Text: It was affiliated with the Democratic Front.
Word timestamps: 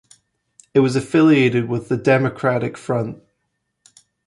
It 0.73 0.79
was 0.79 0.95
affiliated 0.95 1.69
with 1.69 1.87
the 1.87 1.95
Democratic 1.95 2.75
Front. 2.75 3.21